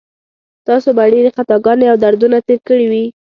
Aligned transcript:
تاسو 0.67 0.89
به 0.97 1.03
ډېرې 1.13 1.31
خطاګانې 1.37 1.85
او 1.91 1.97
دردونه 2.03 2.37
تېر 2.47 2.59
کړي 2.67 2.85
وي. 2.91 3.05